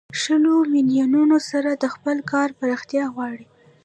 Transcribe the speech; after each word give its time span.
شلو 0.21 0.55
میلیونو 0.73 1.37
سره 1.49 1.69
د 1.73 1.83
خپل 1.93 2.17
کار 2.31 2.49
پراختیا 2.59 3.05
غواړي 3.15 3.45